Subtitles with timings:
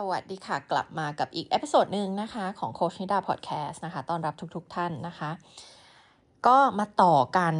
[0.00, 5.30] สวัสดีค่ะ กลับมากับอีก episode หนึ่งนะคะของโค้ชนิดาพอดแคสต์นะคะต้อนรับทุกๆท่านนะคะ
[6.46, 7.54] ก็มาต่อกัน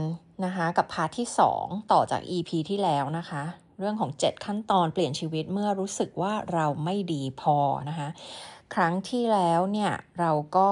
[0.45, 1.29] นะคะกับ part ที่
[1.59, 3.43] 2 ต่อจาก EP ที่แล้วนะคะ
[3.79, 7.57] เรื่องของ 7 ขั้นตอนเปลี่ยนชีวิตเมื่อรู้สึกว่าเราไม่ดีพอ
[7.89, 8.09] นะคะ
[8.75, 10.71] ครั้งที่แล้วเนี่ย เราก็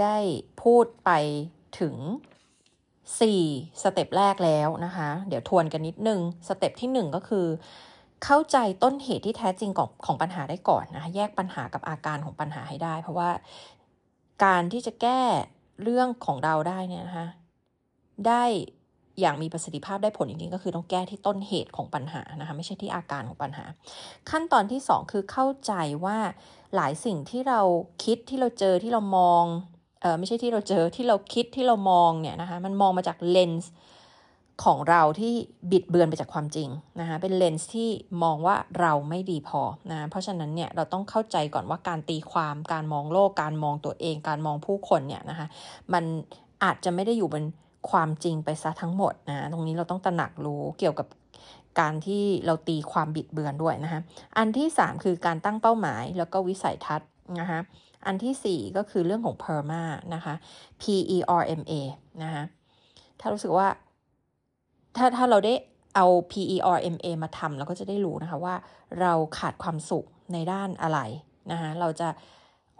[0.00, 0.18] ได้
[0.62, 1.10] พูดไป
[1.80, 1.94] ถึง
[3.08, 7.46] 4 step แรกแล้วนะคะ เดี๋ยวทวนกันนิดนึง สเต็ปที่ 1 ก็คือ
[8.24, 13.30] เข้าใจต้นเหตุที่แท้จริงของของปัญหาได้ก่อนนะคะแยกปัญหากับอาการของปัญหาให้ได้ เพราะว่า
[14.44, 15.22] การที่จะแก้
[15.82, 17.26] เรื่องของเราได้เนี่ยนะคะ
[18.26, 18.44] ได้
[19.20, 23.64] อย่างมีประสิทธิภาพได้ผลจริงๆก็คือต้องแก้ที่ต้นเหตุของปัญหานะคะไม่ใช่ที่อาการของปัญหา
[24.30, 25.72] ขั้นตอนที่ 2 คือเข้าใจ
[26.04, 26.18] ว่า
[26.74, 27.60] หลายสิ่งที่เรา
[28.04, 29.44] คิดที่เราเจอที่เรามอง
[30.00, 33.72] เออไม่ใช่ที่เราเจอที่เราคิดที่เรามองเนี่ยนะคะมันมองมาจากเลนส์
[34.64, 35.32] ของเราที่
[35.70, 36.68] บิดเบือนไปจากความจริง
[37.00, 37.90] นะคะเป็นเลนส์ที่
[38.22, 45.46] มองว่าเราไม่ดีพอนะเพราะฉะนั้นเนี่ยเราต้องเข้าใจก่อนว่าการตีความการมองโลก การมองตัวเอง การมองผู้คนเนี่ยนะคะ
[45.92, 46.04] มัน
[46.64, 47.44] อาจจะไม่ได้อยู่บน
[47.90, 51.06] ความจริงไปซะทั้งหมดนะตรงนี้เราต้องตระหนักรู้เกี่ยวกับ
[51.80, 54.00] การที่เราตีความบิดเบือนด้วยนะคะ
[54.38, 57.08] อันที่ 3 คือการตั้งเป้าหมายแล้วก็วิสัยทัศน์
[57.40, 57.60] นะคะ
[58.06, 60.34] อันที่ 4 ก็คือเรื่องของ PERMA นะคะ
[60.80, 60.82] P
[61.16, 61.72] E R M A
[62.22, 62.44] นะคะ
[63.20, 63.68] ถ้ารู้สึกว่า
[64.96, 65.54] ถ้าถ้าเราได้
[65.96, 68.54] เอา PERMA มาทำเราก็จะได้รู้นะคะว่า
[69.00, 70.98] เราขาดความสุขในด้านอะไร
[71.50, 72.08] นะคะเราจะ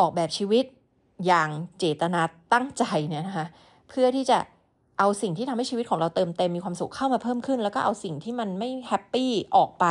[0.00, 0.64] ออกแบบชีวิต
[1.26, 1.48] อย่าง
[1.78, 2.20] เจตนา
[2.52, 3.46] ตั้งใจเนี่ยนะคะ
[3.88, 4.38] เพื่อที่จะ
[4.98, 9.86] เอาสิ่งที่ทำให้ชีวิตของเราเติมเต็มมีความสุขเข้ามาเพิ่มขึ้น แล้วก็เอาสิ่งที่มันไม่แฮปปี้ออกไป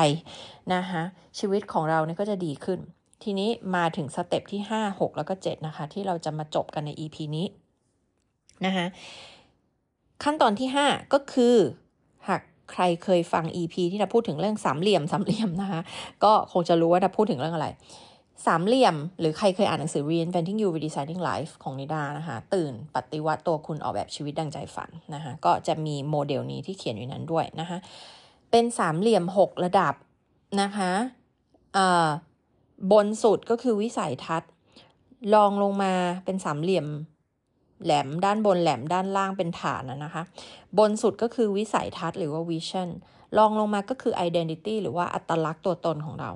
[0.73, 1.03] นะคะ
[1.39, 2.79] ชีวิตของเราเนี่ยก็จะดีขึ้น
[3.23, 7.45] ทีนี้มาถึงสเต็ปที่ 5 6 แล้วก็ 7 นะคะ ที่เราจะมาจบกันใน EP นี้
[8.65, 8.85] นะคะ
[10.23, 11.55] ขั้นตอนที่ 5 ก็คือ
[12.71, 15.81] ใครเคยฟัง EP ที่เราพูดถึงเรื่องสามเหลี่ยมสามเหลี่ยมนะคะ
[16.23, 17.67] ก็คงจะรู้ว่าเราพูดถึงเรื่องอะไร
[18.45, 27.77] สามเหลี่ยม หรือใครเคยอ่านหนังสือ Reinventing You Redesigning Life ของนิดานะคะตื่นปฏิวัติตัวคุณออกแบบชีวิตดังใจฝันนะคะก็จะมีโมเดลนี้ที่เขียนอยู่นั้นด้วยนะคะ
[28.51, 29.93] เป็นสามเหลี่ยม6ระดับ
[30.61, 30.91] นะคะ
[32.91, 34.51] บนสุดก็คือวิสัยทัศน์
[35.33, 35.93] ลองลงมา
[36.25, 36.87] เป็นสามเหลี่ยม
[37.83, 40.23] แหลมด้านบนแหลมด้านล่างเป็นฐานนะคะ
[40.77, 42.89] บนสุดก็คือวิสัยทัศน์หรือว่า vision
[43.37, 46.31] ลองลงมาก็คือ identity หรือว่าอัตลักษณ์ตัวตนของเรา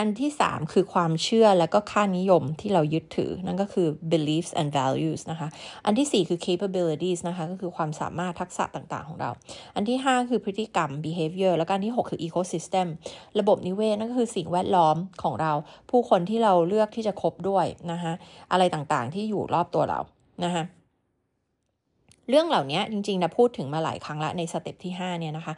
[0.00, 5.48] อันที่ 3 คือความเชื่อและก็ค่านิยมที่เรายึดถือ นั่นก็คือ beliefs and values นะคะ
[5.84, 9.30] อันที่ 4 คือ capabilities นะคะ ก็คือความสามารถทักษะต่างๆ ของเรา
[9.74, 12.86] อันที่ 5 คือพฤติกรรม behavior แล้วก็อันที่ 6 คือ ecosystem
[13.38, 15.52] ระบบนิเวศนั่นก็คือสิ่งแวดล้อมของเรา
[15.90, 18.12] ผู้คนที่เราเลือกที่จะคบด้วยนะคะ
[18.52, 20.00] อะไรต่างๆ ที่อยู่รอบตัวเรา
[20.44, 20.64] นะคะ
[22.28, 25.54] เรื่องเหล่านี้จริงๆนะพูดถึงมาหลายครั้งละในสเต็ปที่ 5 เนี่ยนะคะ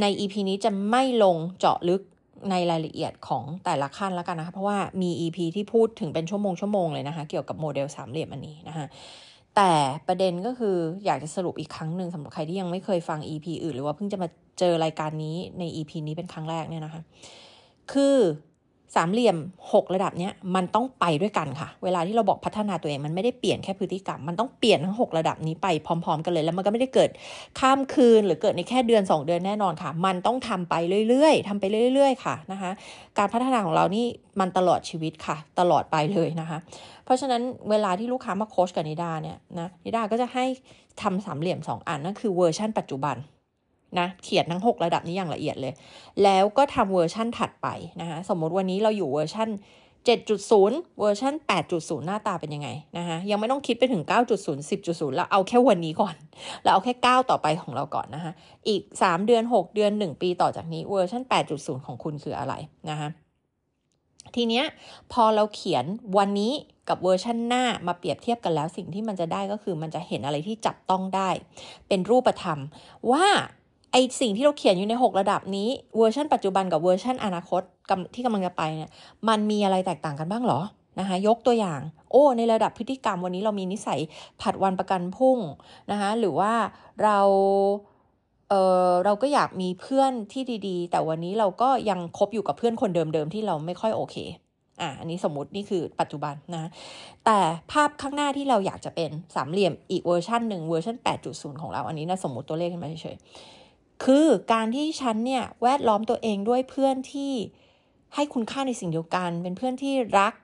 [0.00, 2.02] ใน EP นี้จะไม่ลงเจาะลึก
[2.50, 8.86] ในรายละเอียดของแต่ละขั้นแล้วกันนะคะ เพราะว่ามี EP ที่พูดถึงเป็นชั่วโมงชั่วโมงเลยนะคะ เกี่ยวกับโมเดลสามเหลี่ยมอันนี้นะคะ
[9.56, 9.72] แต่
[10.08, 17.02] ประเด็นก็คืออยากจะสรุปอีกครั้งหนึ่งสำหรับใครที่ยังไม่เคยฟัง EP อื่น หรือว่าเพิ่งจะมาเจอรายการนี้ใน EP นี้เป็นครั้งแรกเนี่ยนะคะ
[17.92, 18.16] คือ
[18.94, 19.36] สามเหลี่ยม
[19.70, 27.10] 6 ระดับเนี้ยมันต้องไปด้วยกันค่ะ เวลาที่เราบอกพัฒนาตัวเองมันไม่ได้เปลี่ยนแค่พฤติกรรม มันต้องเปลี่ยนทั้ง 6 ระดับนี้ไปพร้อม ๆ กันเลย แล้วมันก็ไม่ได้เกิด
[27.60, 30.74] ข้ามคืนหรือเกิดในแค่เดือน 2 เดือนแน่นอนค่ะ มันต้องทำไป
[31.08, 31.64] เรื่อยๆทำไป
[31.94, 32.70] เรื่อย ๆ ค่ะนะคะ
[33.18, 34.06] การพัฒนาของเรานี่
[34.40, 36.58] มันตลอดชีวิตค่ะ ตลอดไปเลยนะคะ
[37.04, 40.44] เพราะฉะนั้นเวลาที่ลูกค้ามาโค้ชกับนิดาเนี่ยนะนิดาก็จะให้
[41.02, 43.16] ทำสามเหลี่ยม 2 อันนั่นคือเวอร์ชันปัจจุบัน
[44.00, 45.72] นะเขียนทั้ง 6 ระดับนี้อย่างละเอียดเลย
[46.22, 47.68] แล้วก็ทำเวอร์ชั่นถัดไป
[48.00, 49.48] นะคะสมมติวันนี้เราอยู่เวอร์ชัน
[50.04, 51.34] 7.0 เวอร์ชัน
[51.70, 52.68] 8.0 หน้าตาเป็นยังไง
[52.98, 56.14] นะคะยังไม่ต้องคิดไปถึง 9.0 10.0 แล้วเอาแค่วันนี้ก่อน
[56.62, 58.32] แล้วเอาแค่ ก้าวต่อไปของเราก่อนนะคะ
[58.68, 61.22] อีก 3 เดือน 6 เดือน 1 ปีต่อจากนี้เวอร์ชัน
[61.54, 62.54] 8.0 ของคุณคืออะไร
[62.90, 63.08] นะคะ
[64.34, 64.64] ทีเนี้ย
[65.12, 65.84] พอเราเขียน
[66.18, 66.52] วันนี้
[66.88, 71.30] กับเวอร์ชันหน้ามาเปรียบเทียบกันแล้วสิ่งที่มันจะได้ก็คือมันจะเห็นอะไรที่จับต้องได้
[71.88, 72.58] เป็นรูปธรรม
[73.12, 73.26] ว่า
[73.94, 77.62] ไอสิ่งที่เราเขียนอยู่ใน 6 ระดับนี้เวอร์ชันปัจจุบันกับเวอร์ชันอนาคต
[78.14, 78.90] ที่กำลังจะไปเนี่ย
[79.28, 80.60] มันมีอะไรแตกต่างกันบ้างหรอ
[81.00, 81.80] นะคะยกตัวอย่าง
[82.10, 84.00] โอ้ ในระดับพฤติกรรมวันนี้เรามีนิสัย
[84.40, 85.38] ผัดวันประกันพรุ่ง
[85.90, 86.52] นะคะหรือว่า
[87.02, 87.18] เรา
[88.50, 88.54] เอ
[88.88, 94.16] อเราก็อยากมีเพื่อนที่ดีๆ แต่วันนี้เราก็ยังคบอยู่กับเพื่อนคนเดิมๆที่เราไม่ค่อยโอเค
[94.80, 96.70] อะอันนี้สมมตินี่คือปัจจุบันนะ
[97.24, 97.38] แต่
[97.72, 100.96] ภาพข้างหน้าที่เราอยากจะเป็นสามเหลี่ยมอีกเวอร์ชันหนึ่งเวอร์ชัน
[101.28, 103.18] 8.0 ของเรา อันนี้นะสมมติตัวเลขขึ้นมาเฉย
[104.04, 107.32] คือการที่ฉันเนี่ยแวดล้อมตัวเองด้วยเพื่อนที่
[108.14, 110.34] ให้คุณค่าในสิ่งเดียวกัน เป็นเพื่อนที่รัก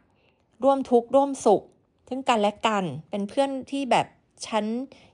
[0.64, 1.62] ร่วมทุกข์ร่วมสุข
[2.08, 4.06] ซึ่งกันและกัน เป็นเพื่อนที่แบบ
[4.46, 4.64] ฉัน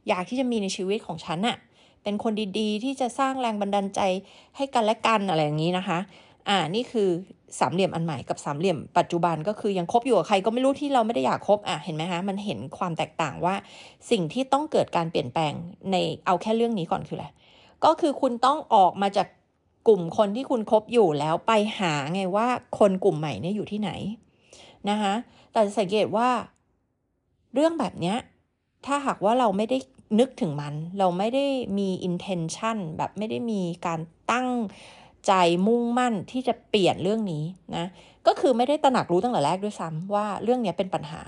[0.08, 1.56] อยากที่จะมีในชีวิตของฉันอะ
[2.02, 4.00] เป็นคนดีๆ ที่จะสร้างแรงบันดาลใจ
[4.56, 5.98] ให้กันและกันอะไรอย่างนี้นะคะ
[6.48, 7.08] อ่า นี่คือ
[7.58, 13.54] สามเหลี่ยมอันใหม่กับสามเหลี่ยมปัจจุบันก็คือยังคบอยู่กับใครก็ไม่รู้ที่เราไม่ได้อยากคบอะเห็นไหมคะมันเห็นความแตกต่างว่า
[14.10, 15.52] สิ่งที่ต้องเกิดการเปลี่ยนแปลง
[15.90, 15.96] ใน
[16.26, 17.26] เอาแค่เรื่องนี้ก่อนคืออะไร
[17.84, 19.28] ก็คือคุณต้องออกมาจาก
[19.88, 22.46] กลุ่มคนที่คุณคบอยู่แล้วไปหาไงว่า
[22.78, 23.90] คนกลุ่มใหม่เนี่ยอยู่ที่ไหน
[24.90, 25.14] นะคะ
[25.52, 26.28] แต่สังเกตว่า
[27.54, 28.16] เรื่องแบบเนี้ย
[28.86, 29.78] ถ้าหากว่าเราไม่ได้
[30.18, 31.44] นึกถึงมัน เราไม่ได้
[31.78, 34.00] มี intention แบบไม่ได้มีการ
[34.32, 34.48] ตั้ง
[35.26, 35.32] ใจ
[35.66, 37.44] มุ่งมั่นที่จะเปลี่ยนเรื่องนี้
[37.76, 37.86] นะ
[38.26, 41.20] ก็คือไม่ได้ตระหนักรู้ตั้งแต่แรกด้วยซ้ำว่าเรื่องนี้เป็นปัญหา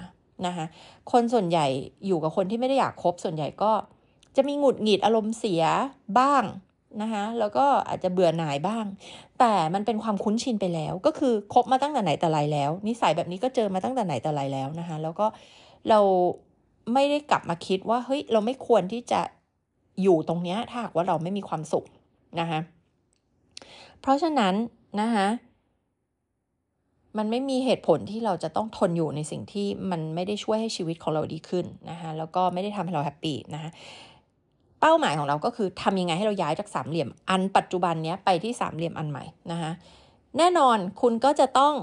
[0.47, 0.67] นะคะ
[1.12, 1.67] คนส่วนใหญ่
[2.06, 3.73] อยู่กับคนที่ไม่ได้อยากคบส่วนใหญ่ก็
[4.37, 5.63] จะมีหงุดหงิดอารมณ์เสีย
[6.19, 6.45] บ้าง
[7.03, 8.85] นะคะแล้วก็อาจจะเบื่อหน่ายบ้าง
[9.39, 15.27] แต่มันเป็นความคุ้นชินไปแล้ว ก็คือคบมาตั้งแต่ไหนแต่ไรแล้ว นิสัยแบบนี้ก็เจอมาตั้งแต่ไหนแต่ไรแล้วนะคะแล้วก็
[15.89, 16.01] เรา
[16.95, 19.21] ไม่ได้กลับมาคิดว่าเฮ้ยเราไม่ควรที่จะ
[20.03, 21.85] อยู่ตรงนี้ถ้าหากว่าเราไม่มีความสุข
[22.41, 22.61] นะคะ
[24.01, 24.55] เพราะฉะนั้น
[25.01, 25.27] นะคะ
[27.19, 33.71] มันไม่มีเหตุผลที่เราจะต้องทนอยู่ในสิ่งที่มันไม่ได้ช่วยให้ชีวิตของเราดีขึ้นนะคะแล้วก็ไม่ได้ทำให้เราแฮปปี้นะคะ
[34.81, 39.73] เป้าหมายของเราก็คือทำยังไงให้เราย้ายจากสามเหลี่ยมอันปัจจุบันนี้ไปที่สามเหลี่ยมอันใหม่นะคะ
[40.39, 41.75] แน่นอนคุณก็จะต้อง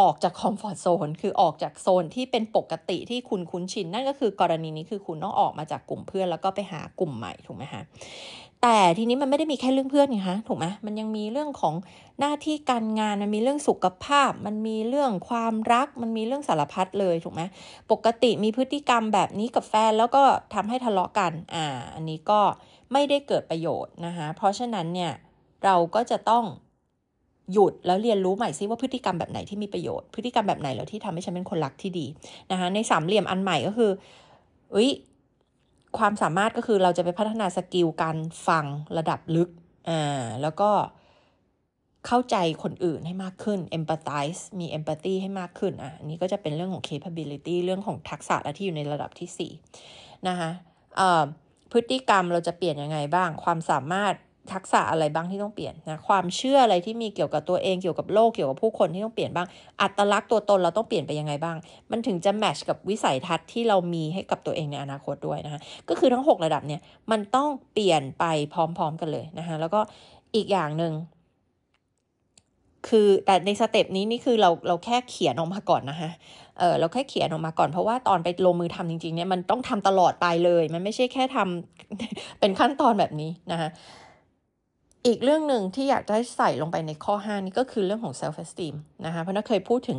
[0.00, 7.82] ออกจากคอมฟอร์ทโซนคือออกจากโซนที่เป็นปกติที่คุณคุ้นชิน นั่นก็คือกรณีนี้คือคุณต้องออกมาจากกลุ่มเพื่อนแล้วก็ไปหากลุ่มใหม่ถูกไหมคะ
[8.66, 11.74] แต่ทีนี้มันไม่ได้มีแค่เรื่องเพื่อนไงคะถูกไหมมันยังมีเรื่องของ
[12.20, 17.42] หน้าที่การงานมันมีเรื่องสุขภาพ มันมีเรื่องความรัก มันมีเรื่องสารพัดเลยถูกไหม
[17.90, 20.22] ปกติมีพฤติกรรมแบบนี้กับแฟนแล้วก็
[20.54, 22.40] ทำให้ทะเลาะกันอ่าอันนี้ก็
[22.92, 25.12] ไม่ได้เกิดประโยชน์นะคะเพราะฉะนั้นเนี่ย
[25.64, 26.44] เราก็จะต้อง
[27.52, 32.06] หยุดแล้วเรียนรู้ใหม่ซิว่าพฤติกรรมแบบไหนที่มีประโยชน์ พฤติกรรมแบบไหนแล้วที่ทำให้ฉันเป็นคนรักที่ดี
[32.50, 33.90] นะคะในสามเหลี่ยมอันใหม่ก็คือ
[34.74, 34.90] อุ้ย
[35.98, 38.64] ความสามารถก็คือเราจะไปพัฒนาสกิลการฟัง
[38.98, 39.50] ระดับลึก
[39.88, 40.70] อ่าแล้วก็
[42.06, 49.52] เข้าใจคนอื่นให้มากขึ้น empathize มี empathy ให้มากขึ้นอะอันนี้ก็จะเป็นเรื่องของ capability เรื่องของทักษะที่อยู่ในระดับที่
[49.86, 50.50] 4นะคะ
[51.72, 54.14] พฤติกรรมเราจะเปลี่ยนยังไงบ้าง ความสามารถ
[54.52, 59.46] ทักษะอะไรบ้างที่ต้องเปลี่ยนนะความเชื่ออะไรที่มีเกี่ยวกับตัวเองเกี่ยวกับโลกเกี่ยวกับผู้คนที่ต้องเปลี่ยนบ้าง
[59.80, 61.56] อัตลักษณ์ตัวตนเราต้องเปลี่ยนไปยังไงบ้าง
[61.90, 66.80] มันถึงจะแมชกับวิสัยทัศน์ที่เรามีให้กับตัวเองในอนาคตด้วยนะคะก็คือทั้ง 6 ระดับเนี่ย
[67.10, 69.80] มันต้องเปลี่ยนไปพร้อม ๆ กันเลยนะคะแล้วก็
[70.34, 70.94] อีกอย่างหนึ่ง
[72.88, 76.10] คือแต่ในสเต็ปนี้นี่คือเราเราแค่เขียนออกมาก่อนนะคะ
[76.58, 83.68] เออเราแค่เขียนออกมาก่อนเพราะว่าตอนไปลงมือทำจริงๆเนี่ยมันต้องทำตลอดไปเลย มันไม่ใช่แค่ทำเป็นขั้นตอนแบบนี้นะคะ
[85.06, 88.74] อีกเรื่องหนึ่งที่อยากจะใส่ลงไปในข้อ 5 นี้ก็คือเรื่องของ self esteem
[89.06, 89.98] นะคะ เพราะนักเคยพูดถึง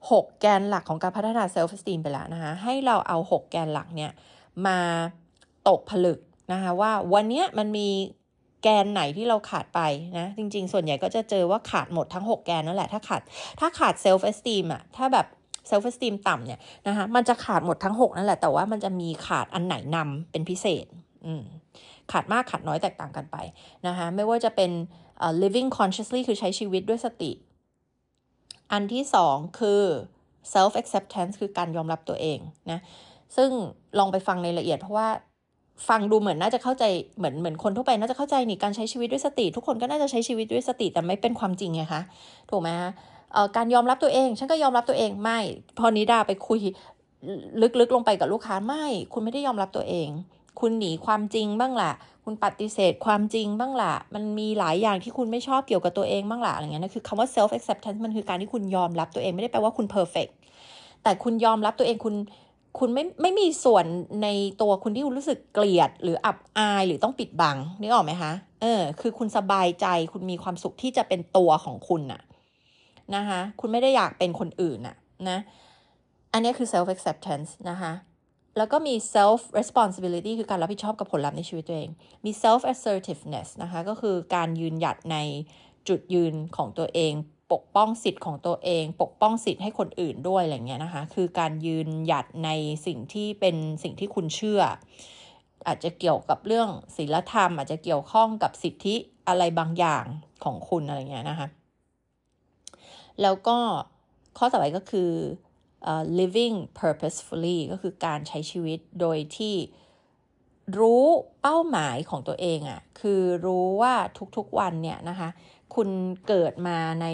[0.00, 4.10] 6 แกนหลักของการพัฒนา self esteem ไปแล้วนะคะ ให้เราเอา 6 แกนหลักเนี่ย
[4.66, 4.78] มา
[5.68, 6.18] ตกผลึก
[6.52, 7.88] นะคะว่าวันนี้มันมี
[8.62, 9.80] แกนไหนที่เราขาดไป
[10.18, 13.22] นะจริง ๆ ส่วนใหญ่ก็จะเจอว่าขาดหมดทั้ง 6 แกนนั่นแหละถ้าขาด
[13.60, 15.26] ถ้าขาด self esteem อะถ้าแบบ
[15.70, 20.86] self esteem ต่ำเนี่ยนะคะมันจะขาดหมดทั้ง 6 นั่นแหละแต่ว่ามันจะมีขาดอันไหนนำเป็นพิเศษ
[21.26, 21.44] อืม
[22.12, 23.36] ขาดมากขาดน้อยแตกต่างกันไป
[23.86, 24.70] นะคะไม่ว่าจะเป็น
[25.24, 27.30] uh, living consciously คือใช้ชีวิตด้วยสติ
[28.72, 29.82] อันที่สองคือ
[30.54, 32.38] self acceptance คือการยอมรับตัวเอง
[32.70, 32.80] นะ
[33.36, 33.50] ซึ่ง
[33.98, 35.08] ลองไปฟังในละเอียดเพราะว่า
[35.88, 36.84] ฟังดูเหมือนน่าจะเข้าใจ
[37.16, 42.02] เหมือนเหมือนคนทั่วไปน่าจะเข้าใจนี่การใช้ชีวิตด้วยสติ ทุกคนก็น่าจะใช้ชีวิตด้วยสติแต่ไม่เป็นความจริงไงคะ
[42.50, 42.90] ถูกไหมคะ
[43.56, 45.38] การยอมรับตัวเอง ฉันก็ยอมรับตัวเองไม่
[45.78, 46.58] พอนิดาไปคุย
[47.80, 50.08] ลึกๆลงไปกับลูกค้าไม่ คุณไม่ได้ยอมรับตัวเอง
[50.60, 51.92] คุณหนีความจริงบ้างละ
[52.24, 60.32] คุณปฏิเสธความจริงบ้างละมันมีหลายอย่างที่คุณไม่ชอบเกี่ยวกับตัวเองบ้างละอะไรเงี้ยนะคือคำว่า self acceptance มันคือการที่คุณยอมรับตัวเองไม่ได้แปลว่าคุณ perfect
[61.02, 62.14] แต่คุณยอมรับตัวเองคุณ
[62.78, 63.84] คุณไม่ไม่มีส่วน
[64.22, 64.28] ใน
[64.60, 68.32] ตัวคุณที่คุณรู้สึกเกลียด หรืออับอายหรือต้องปิดบังนึกออกไหมคะ
[68.62, 72.20] เออ คือคุณสบายใจคุณมีความสุขที่จะเป็นตัวของคุณน่ะ
[73.14, 74.96] นะคะ คุณไม่ได้อยากเป็นคนอื่นน่ะ
[75.28, 75.38] นะ
[76.32, 77.92] อันนี้คือ self acceptance นะคะ
[78.56, 81.90] แล้วก็มี self responsibility คือการรับผิดชอบกับผลลัพธ์ในชีวิตตัวเอง
[82.24, 85.16] มี self assertiveness นะคะ ก็คือการยืนหยัดใน
[85.88, 87.12] จุดยืนของตัวเอง
[87.52, 92.50] ปกป้องสิทธิ์ของตัวเอง ปกป้องสิทธิ์ให้คนอื่นด้วยอะไรเงี้ยนะคะ คือการยืนหยัดใน
[92.86, 94.62] สิ่งที่เป็นสิ่งที่คุณเชื่อ
[95.66, 98.94] อาจจะเกี่ยวกับเรื่องศีลธรรม อาจจะเกี่ยวข้องกับสิทธิ
[99.28, 100.04] อะไรบางอย่าง
[100.44, 101.48] ของคุณอะไรเงี้ยนะคะ
[103.22, 103.56] แล้วก็
[104.38, 105.10] ข้อต่อไปก็คือ
[106.18, 109.54] living purposefully ก็คือการใช้ชีวิตโดยที่
[110.78, 111.04] รู้
[111.42, 113.94] เป้าหมายของตัวเองอะ่ะคือรู้ว่า
[114.36, 115.28] ทุกๆวันเนี่ยนะคะ
[115.74, 115.88] คุณ
[116.28, 117.06] เกิดมาใน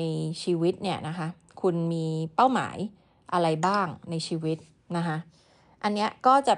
[0.42, 1.28] ชีวิตเนี่ยนะคะ
[1.62, 2.76] คุณมีเป้าหมาย
[3.32, 4.58] อะไรบ้างในชีวิต
[4.96, 5.16] นะคะ
[5.82, 6.54] อันเนี้ยก็จะ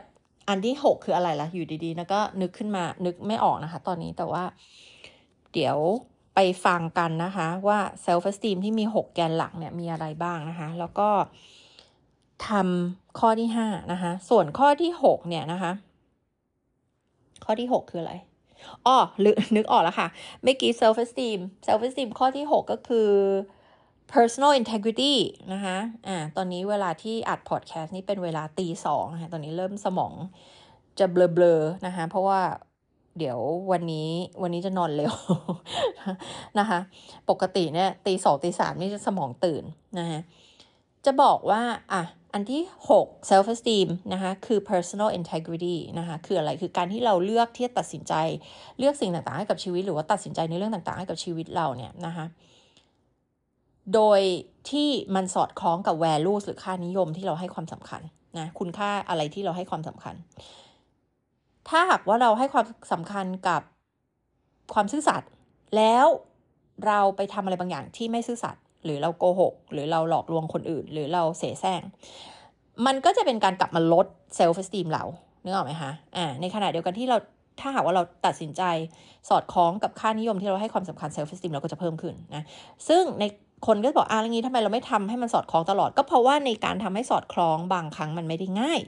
[0.48, 4.44] อันที่หกคืออะไรล่ะอยู่ดีๆแล้วก็นึกขึ้นมานึกไม่ออกนะคะ ตอนนี้แต่ว่า
[5.52, 5.78] เดี๋ยว
[6.34, 11.08] ไปฟังกันนะคะว่า self esteem ที่มีหกแกนหลักเนี่ยมีอะไรบ้างนะคะ แล้วก็
[12.48, 15.72] ทำข้อที่ห้านะคะ ส่วนข้อที่หกเนี่ยนะคะ
[17.44, 18.14] ข้อที่หกคืออะไร
[18.86, 18.96] อ๋อ
[19.56, 20.08] นึกออกแล้วค่ะ
[20.42, 23.08] เมื่อกี้ self esteem self esteem ข้อที่หกก็คือ
[24.12, 25.14] personal integrity
[25.52, 25.76] นะคะ
[26.08, 30.12] อ่า ตอนนี้เวลาที่อัดพอดแคสต์นี่เป็นเวลาตีสองนะคะตอนนี้เริ่มสมอง
[30.98, 32.40] จะเบลอๆนะคะ เพราะว่า
[33.18, 33.38] เดี๋ยว
[33.72, 34.08] วันนี้
[34.42, 35.14] วันนี้จะนอนเร็ว
[36.58, 36.78] นะคะ
[37.30, 39.64] ปกติเนี่ยตีสองตีสามนี่จะสมองตื่น
[39.98, 40.20] นะคะ
[41.04, 48.14] จะบอกว่า อะ อันที่ 6 self esteem นะคะคือ personal integrity นะคะคืออะไรคือการที่เราเลือกที่จะตัดสินใจ
[48.78, 52.26] เลือกสิ่งต่างๆให้กับชีวิต หรือว่าตัดสินใจในเรื่องต่างๆให้กับชีวิตเราเนี่ยนะคะ
[53.94, 54.20] โดย
[54.70, 58.02] ที่มันสอดคล้องกับ values หรือค่านิยมที่เราให้ความสำคัญ
[58.38, 60.14] นะคุณค่าอะไรที่เราให้ความสำคัญ
[61.68, 63.62] ถ้าหากว่าเราให้ความสำคัญกับ
[64.74, 65.30] ความซื่อสัตย์
[65.76, 66.06] แล้ว
[66.86, 71.82] เราไปทำอะไรบางอย่างที่ไม่ซื่อสัตย์ หรือเราโกหก หรือเราหลอกลวงคนอื่น หรือเราเสแสร้ง
[72.86, 74.06] มันก็จะเป็นการกลับมาลด
[74.36, 75.04] self-esteem เรา
[75.44, 77.16] นึกออกไหมคะอ่าในขณะเดียวกันที่เรา
[77.60, 78.62] ถ้าหากว่าเราตัดสินใจ
[79.28, 82.42] สอดคล้องกับค่านิยมที่เราให้ความสำคัญ self-esteem เราก็จะเพิ่มขึ้นนะ
[82.88, 83.24] ซึ่งใน
[83.66, 88.80] คนก็บอกอะอย่างนี้ทำไมเราไม่ทำให้มันสอดคล้องตลอด ก็เพราะว่าในการทำให้สอดคล้องบางครั้งมันไม่ได้ง่าย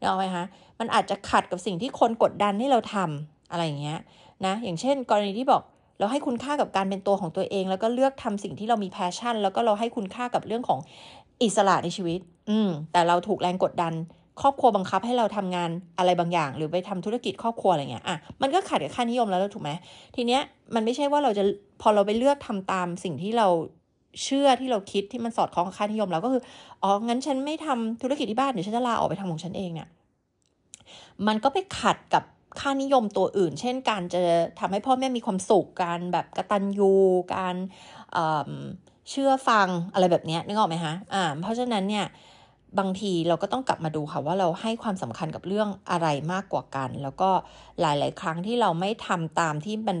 [0.00, 0.44] เนาะไหมคะ
[0.80, 3.98] มันอาจจะขัดกับสิ่งที่คนกดดันให้เราทำอะไรอย่างเงี้ย
[4.46, 5.62] นะอย่างเช่น กรณีที่บอก
[5.98, 10.78] เราให้คุณค่ากับการเป็นตัวของตัวเอง แล้วก็เลือกทำสิ่งที่เรามี passion แล้วก็เราให้คุณค่ากับเรื่องของ
[11.42, 13.94] อิสระในชีวิต อืม แต่เราถูกแรงกดดัน
[14.40, 19.70] ครอบครัวบังคับให้เราทำงานอะไรบางอย่าง หรือไปทำธุรกิจครอบครัวอะไรเงี้ย อะ มันก็ขัดกับค่านิยมแล้วถูกไหม
[20.16, 20.40] ทีเนี้ย
[20.74, 21.44] มันไม่ใช่ว่าเราจะ
[21.80, 23.48] พอเราไปเลือกทำตามสิ่งที่เรา
[24.22, 26.42] เชื่อที่เราคิดที่มันสอดคล้องกับค่านิยมเราก็คือ
[26.82, 29.88] อ๋อ งั้นฉันไม่ทำธุรกิจที่บ้าน เดี๋ยวฉันจะลาออกไปทำของฉันเองเนี่ย
[31.26, 32.22] มันก็ไปขัดกับ
[32.60, 34.20] ค่านิยมตัวอื่น เช่นการจะ
[34.60, 36.92] ทำให้พ่อแม่มีความสุขการแบบกระตันยู
[37.34, 37.56] การ
[39.10, 42.06] เชื่อฟังอะไรแบบนี้นึกออกไหมคะอ่าเพราะฉะนั้นเนี่ย
[42.78, 47.30] บางทีเราก็ต้องกลับมาดูค่ะว่าเราให้ความสำคัญกับเรื่องอะไรมากกว่ากัน แล้วก็
[47.80, 49.98] หลาย ๆ ครั้งที่เราไม่ทำตามที่มัน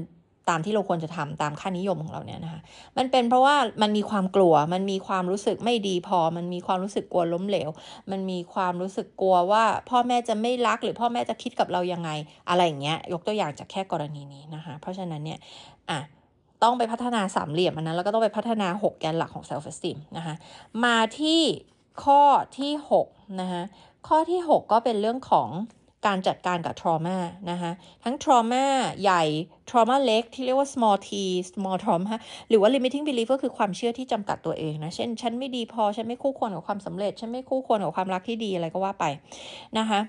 [0.48, 2.60] ตามที่เราควรจะทำตามค่านิยมของเราเนี่ยนะคะ
[2.98, 7.70] มันเป็นเพราะว่ามันมีความกลัว มันมีความรู้สึกไม่ดีพอ มันมีความรู้สึกกลัวล้มเหลว
[8.10, 12.10] มันมีความรู้สึกกลัวว่า พ่อแม่จะไม่รักหรือพ่อแม่จะคิดกับเรายังไง
[12.48, 15.38] อะไรอย่างเงี้ยยกตัวอย่างจากแค่กรณีนี้นะคะเพราะฉะนั้นเนี่ย
[15.90, 15.98] อะ
[16.62, 20.34] ต้องไปพัฒนาสามเหลี่ยมอันนั้นแล้วก็ต้องไปพัฒนา 6 แกนหลักของ self esteem นะคะ
[20.84, 21.42] มาที่
[22.04, 22.22] ข้อ
[22.58, 22.72] ที่
[23.06, 23.62] 6นะคะ
[24.08, 25.48] ข้อที่ 6 ก็เป็นเรื่องของ
[26.06, 27.18] การจัดการกับ trauma
[27.50, 27.72] นะคะ
[28.04, 28.64] ทั้ง trauma
[29.02, 29.22] ใหญ่
[29.68, 31.10] trauma เล็ก ที่เรียกว่า small t
[31.50, 32.14] small trauma
[32.48, 39.04] หรือว่า limiting belief ก็คือความเชื่อที่จำกัดตัวเองนะ เช่น ฉันไม่ดีพอ ฉันไม่คู่ควรกับความสำเร็จ ฉันไม่คู่ควรกับความรักที่ดีอะไรก็ว่าไป
[39.78, 40.00] นะคะ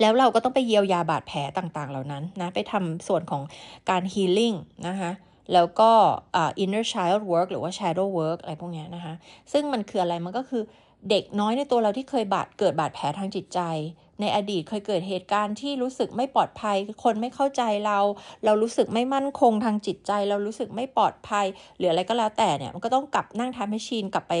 [0.00, 3.42] แล้วเราก็ต้องไปเยียวยาบาดแผลต่างๆ เหล่านั้นนะไปทำส่วนของ
[3.90, 4.56] การ healing
[4.88, 5.10] นะคะ
[5.52, 5.90] แล้วก็
[6.40, 9.14] uh, inner child work หรือว่า shadow work อะไรพวกนี้นะคะ
[9.52, 10.62] ซึ่งมันคืออะไร มันก็คือ
[11.10, 13.60] เด็กน้อยในตัวเราที่เคยบาดเกิดบาดแผลทางจิตใจ
[14.20, 17.98] ในอดีตเคยเกิดเหตุการณ์ที่รู้สึกไม่ปลอดภัย คนไม่เข้าใจเรา
[18.44, 21.46] เรารู้สึกไม่มั่นคงทางจิตใจ เรารู้สึกไม่ปลอดภัย
[21.76, 24.34] หรืออะไรก็แล้วแต่เนี่ยมันก็ต้องกลับนั่งทำให้ชินกลับไป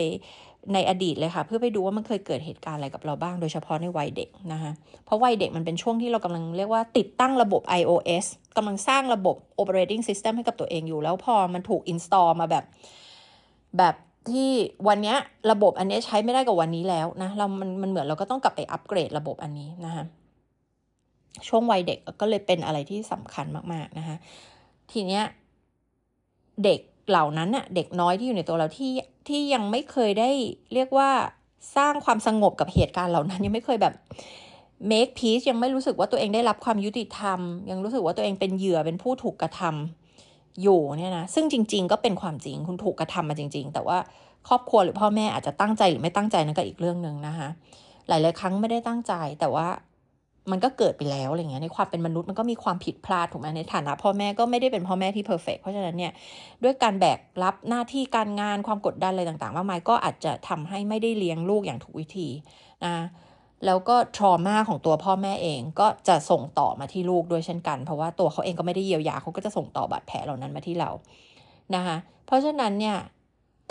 [0.74, 4.72] ในอดีตเลยค่ะ เพื่อไปดูว่ามันเคยเกิดเหตุการณ์อะไรกับเราบ้าง โดยเฉพาะในวัยเด็กนะคะ
[5.04, 12.64] เพราะวัยเด็กมันเป็นช่วงที่เรากำลังเรียกว่าติดตั้งระบบ iOS กำลังสร้างระบบ operating system ให้กับตัวเองอยู่ แล้วพอมันถูก install มาแบบ
[13.78, 13.94] แบบ
[14.32, 14.50] ที่
[14.88, 15.14] วันนี้
[15.50, 20.04] ระบบอันนี้ใช้ไม่ได้กับวันนี้แล้วนะเรามันมันเหมือนเราก็ต้องกลับไปอัปเกรดระบบอันนี้นะคะ
[21.48, 24.16] ช่วงวัยเด็กก็เลยเป็นอะไรที่สำคัญมากๆนะคะ
[24.92, 25.22] ทีเนี้ย
[26.64, 28.92] เด็กเหล่านั้นน่ะเด็กน้อยที่อยู่ในตัวเราที่
[29.28, 30.30] ที่ยังไม่เคยได้
[30.74, 31.10] เรียกว่า
[31.76, 33.94] สร้างความสงบกับเหตุการณ์เหล่านั้น ยังไม่เคยแบบ
[34.90, 37.40] make peace ยังไม่รู้สึกว่าตัวเองได้รับความยุติธรรม
[37.70, 40.05] ยังรู้สึกว่าตัวเองเป็นเหยื่อเป็นผู้ถูกกระทำ
[40.62, 43.98] อยู่เนี่ยนะซึ่งจริง ๆ ก็เป็นความจริงคุณถูกกระทำมาจริง ๆ แต่ว่า
[44.48, 47.48] ครอบครัวหรือพ่อแม่อาจจะตั้งใจหรือไม่ตั้งใจนั่นก็อีกเรื่องหนึ่งนะคะ
[48.08, 49.66] หลาย ๆ ครั้งไม่ได้ตั้งใจแต่ว่า
[50.50, 56.12] มันก็เกิดไปแล้วอะไรเงี้ยในความเป็นมนุษย์มันก็มีความผิดพลาดถูกไหมในฐานะพ่อแม่ก็ไม่ได้เป็นพ่อแม่ที่เพอร์เฟกเพราะฉะนั้นเนี่ย
[56.64, 62.28] ด้วยการแบกรับหน้าที่การงานความกดดันอะไรต่าง ๆ มากมายก็อาจจะทำให้ไม่ได้เลี้ยงลูกอย่างถูกวิธี
[62.84, 62.94] นะ
[63.64, 70.90] แล้วก็ทรมาของตัวพ่อแม่เองก็จะส่งต่อมาที่ลูกด้วยเช่นกัน เพราะว่าตัวเขาเองก็ไม่ได้เยียวยาเขาก็จะส่งต่อบาดแผลเหล่านั้นมาที่เรา
[71.74, 71.96] นะคะ
[72.26, 72.96] เพราะฉะนั้นเนี่ย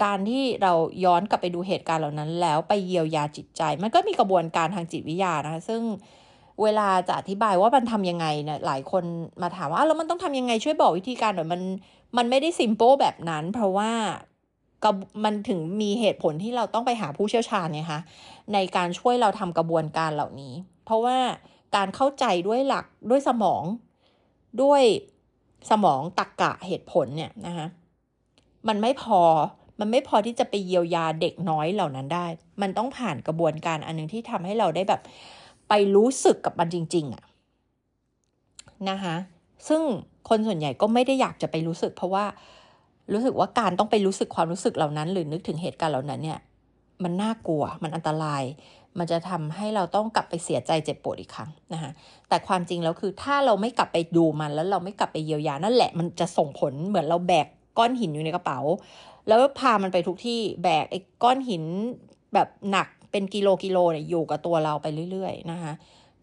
[0.04, 0.74] การที่เรา
[1.06, 5.82] ย้อนกลับไปดูเหตุการณ์เหล่านั้น แล้วไปเยียวยาจิตใจ มันก็มีกระบวนการทางจิตวิทยานะคะซึ่ง
[6.64, 9.04] เวลาจะอธิบายว่ามันทำยังไงเนี่ยหลายคน
[9.42, 11.62] มาถามว่าแล้วมันต้องทำยังไงช่วยบอกวิธีการหน่อยมัน
[12.18, 13.92] มันไม่ได้ซิมโปแบบนั้น เพราะว่า
[14.86, 14.92] ก็
[15.24, 18.02] มันถึงมีเหตุผลที่เราต้องไปหาผู้เชี่ยวชาญไงคะ
[18.54, 20.54] ในการช่วยเราทำกระบวนการเหล่านี้
[20.86, 21.18] เพราะว่า
[21.76, 23.64] การเข้าใจด้วยหลักด้วยสมอง
[24.62, 24.82] ด้วย
[25.72, 27.68] สมองตรกกะเหตุผลเนี่ยนะคะ
[28.68, 29.22] มันไม่พอ
[29.80, 32.26] มันไม่พอที่จะไปเยียวยาเด็กน้อยเหล่านั้นได้
[32.62, 35.02] มันต้องผ่านกระบวนการอันนึงที่ทำให้เราได้แบบ
[35.70, 37.24] ไปรู้สึกกับมันจริง ๆอะ
[38.90, 39.16] นะคะ
[39.68, 39.82] ซึ่ง
[40.30, 42.26] คนส่วนใหญ่ก็ไม่ได้อยากจะไปรู้สึก เพราะว่า
[43.14, 46.40] รู้สึกว่าการต้องไปรู้สึกความรู้สึกเหล่านั้น หรือนึกถึงเหตุการณ์เหล่านั้นเนี่ย
[47.04, 48.44] มันน่ากลัว มันอันตราย
[49.00, 51.92] มันจะทำให้เราต้องกลับไปเสียใจเจ็บปวดอีกครั้งนะคะ
[52.30, 57.48] แต่ความจริงแล้วคือถ้าเราไม่กลับไปดูมัน แล้วเราไม่กลับไปเยียวยานั่นแหละ มันจะส่งผลเหมือนเราแบก
[57.78, 58.60] ก้อนหินอยู่ในกระเป๋า
[59.28, 61.64] แล้วพามันไปทุกที่แบกไอ้ก้อนหิน
[62.34, 65.74] แบบหนักเป็นกิโลกิโลเนี่ยอยู่กับตัวเราไปเรื่อยๆนะคะ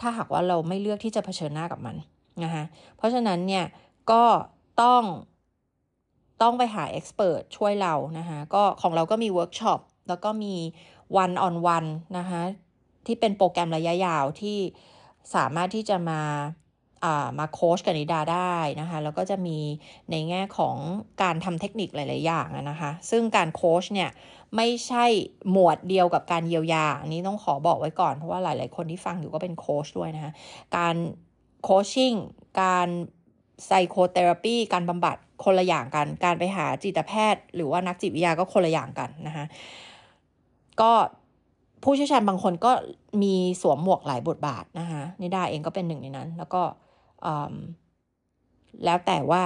[0.00, 1.96] ถ้าหากว่าเราไม่เลือกที่จะเผชิญหน้ากับมัน
[2.44, 2.64] นะคะ
[2.96, 3.64] เพราะฉะนั้นเนี่ย
[4.10, 4.24] ก็
[4.82, 5.02] ต้อง
[6.42, 10.54] ต้องไปหา expert ช่วยเรานะคะก็ของเราก็มีเวิร์กช็อปแล้วก็มี
[11.16, 11.84] one on one
[12.18, 12.42] นะคะ
[13.06, 14.58] ที่เป็นโปรแกรมระยะยาวที่
[15.34, 19.58] สามารถที่จะมามาโค้ชกับนิดาได้นะคะแล้วก็จะมี
[20.10, 20.76] ในแง่ของ
[21.22, 24.10] การทำเทคนิคหลาย ๆ อย่างนะคะซึ่งการโค้ชเนี่ย
[24.56, 25.04] ไม่ใช่
[25.50, 30.32] หมวดเดียวกับการเยียวยาอันนี้ต้องขอบอกไว้ก่อน เพราะว่าหลาย ๆ คนที่ฟังอยู่ก็เป็นโค้ชด้วยนะคะ
[30.76, 30.96] การ
[31.62, 32.12] โคชชิ่ง
[32.62, 32.88] การ
[33.66, 39.44] ไซโคเทอราปีการบำบัด คนละอย่างกัน การไปหาจิตแพทย์ หรือว่านักจิตวิทยาก็คนละอย่างกันนะคะ
[40.80, 40.92] ก็
[41.82, 42.72] ผู้เชี่ยวชาญบางคนก็
[43.22, 46.62] มีสวมหมวกหลายบทบาทนะคะนิดาเองก็เป็นหนึ่งในนั้น แล้วก็
[48.84, 49.42] แล้วแต่ว่า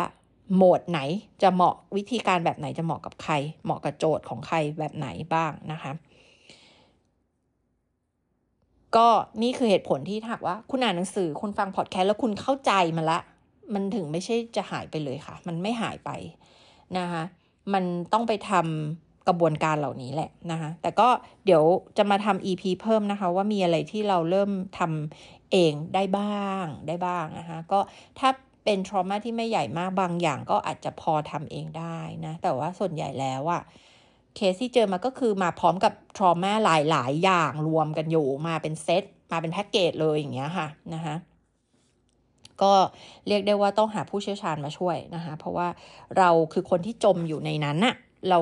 [0.55, 1.00] โหมดไหน
[1.43, 3.33] จะเหมาะวิธีการแบบไหนจะเหมาะกับใคร
[3.65, 5.93] เหมาะกับโจทย์ของใครแบบไหนบ้างนะคะ
[8.97, 9.09] ก็
[9.43, 13.19] นี่คือเหตุผลที่ถากว่าคุณอ่านหนังสือคุณฟังพอดแคสต์แล้วคุณเข้าใจมันละ
[13.75, 16.11] มันถึงไม่ใช่จะหายไปเลยค่ะ มันไม่หายไป
[16.99, 17.23] นะคะ
[17.73, 21.08] มันต้องไปทำกระบวนการเหล่านี้แหละนะคะแต่ก็
[21.44, 21.62] เดี๋ยว
[21.96, 27.80] จะมาทำ EP เพิ่มนะคะ ว่ามีอะไรที่เราเริ่มทำเองได้บ้างได้บ้างนะคะก็
[28.18, 28.30] ถ้า
[28.64, 33.62] เป็นทรมาที่ไม่ใหญ่มากบางอย่างก็อาจจะพอทำเองได้นะ แต่ว่าส่วนใหญ่แล้วอะ
[34.37, 41.14] เคสที่เจอมาก็คือมาพร้อมกับทรมาหลายๆ อย่างรวมกันอยู่มาเป็นเซตมาเป็นแพ็กเกจเลยอย่างเงี้ยค่ะนะคะ
[42.62, 42.73] ก็
[43.29, 45.69] เรียกได้ว่าต้องหาผู้เชี่ยวชาญมาช่วยนะคะ เพราะว่า
[46.19, 47.95] เราคือคนที่จมอยู่ในนั้นน่ะ
[48.31, 48.38] เรา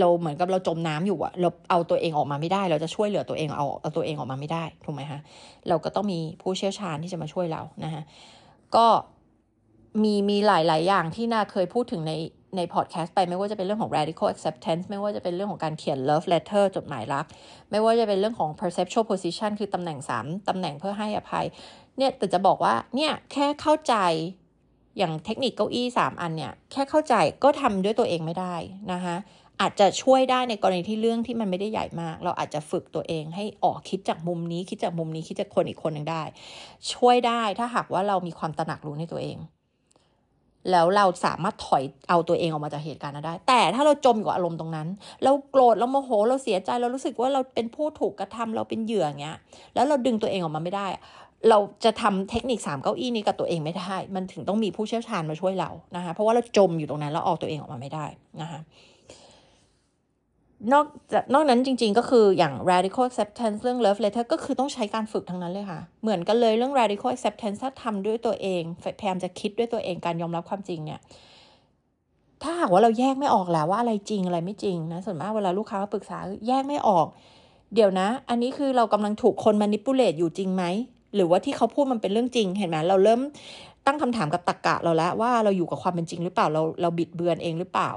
[0.00, 5.20] เราเหมือนกับเราจมน้ำอยู่อะเราเอาตัวเองออกมาไม่ได้ เราจะช่วยเหลือตัวเองเอาเอาตัวเองออกมาไม่ได้ถูกไหมคะ
[5.68, 8.02] เราก็ต้องมีผู้เชี่ยวชาญที่จะมาช่วยเรานะคะ
[8.76, 8.86] ก็
[10.02, 12.12] มีมีหลาย ๆ อย่างที่นาเคยพูดถึงใน
[12.56, 17.24] ในพอดแคสต์ไปไม่ว่าจะเป็นเรื่องของ radical acceptance ไม่ว่าจะเป็นเรื่องของการเขียน love letter จดหมายรัก
[17.70, 21.46] ไม่ว่าจะเป็นเรื่องของ perceptual position คือตำแหน่ง 3ตำแหน่งเพื่อให้อภัย
[21.98, 23.94] เนี่ยแต่จะบอกว่าเนี่ยแค่เข้าใจ
[24.98, 28.54] อย่างเทคนิคเก้าอี้ 3 อันเนี่ยแค่เข้าใจก็ทำด้วยตัวเองไม่ได้
[28.92, 29.16] นะคะ
[29.60, 36.22] อาจจะช่วยได้ในกรณีที่เรื่องที่มันไม่ได้ใหญ่มาก เราอาจจะฝึกตัวเองให้ออกคิดจากมุมนี้ คิดจากมุมนี้คิดจากคนอีกคนหนึ่งได้
[36.92, 39.38] ช่วยได้ถ้าหากว่าเรามีความตระหนักรู้ในตัวเอง
[40.70, 44.88] แล้วเราสามารถถอยเอาตัวเองออกมาจากเหตุการณ์นั้นได้ แต่ถ้าเราจมอยู่กับอารมณ์ตรงนั้น
[45.24, 49.36] เราโกรธเราโมโหเราเสียใจเรารู้สึกว่าเราเป็นผู้ถูกกระทำเราเป็นเหยื่ออย่างเงี้ย
[49.74, 50.86] แล้วเราดึงตัวเองออกมาไม่ได้
[51.48, 58.06] เราจะทำเทคนิคสามเก้าอี้นี้กับตัวเองไม่ได้ มันถึงต้องมีผู้เชี่ยวชาญมาช่วยเรานะคะเพราะว่าเราจมอยู่ตรงนั้นแล้วออกตัวเองออกมาไม่ได้
[58.40, 58.60] นะคะ
[60.72, 68.62] นอกจากนอกนั้นจริง ๆ ก็คืออย่าง radical acceptance เรื่อง love letter ก็คือต้องใช้การฝึกทั้งนั้นเลยค่ะ เหมือนกันเลยเรื่อง radical acceptance ถ้าทำด้วยตัวเอง
[68.98, 71.00] พยายามจะคิดด้วยตัวเองการยอมรับความจริงเนี่ย
[72.42, 77.06] ถ้าหากว่าเราแยกไม่ออกแล้วว่าอะไรจริงอะไรไม่จริงนะส่วนมากเวลาลูกค้าาปรึกษาแยกไม่ออก
[77.74, 80.64] เดี๋ยวนะ อันนี้คือเรากำลังถูกคนมานิปุเลตอยู่จริงไหม
[81.14, 83.20] หรือว่าที่เขาพูดมันเป็นเรื่องจริง เห็นไหมเราเริ่ม
[83.86, 87.90] ตั้งคำถามกับตรกกะเราแล้วว่าเราอยู่กับความเป็นจริงหรือเปล่าเราเราบิดเบือนเองหรือเปล่า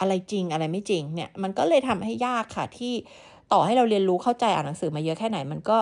[0.00, 2.92] อะไรจริงอะไรไม่จริงเนี่ยมันก็เลยทำให้ยากค่ะที่
[3.52, 5.78] ต่อให้เราเรียนรู้เข้าใจอ่านหนังสือมาเยอะแค่ไหนมันก็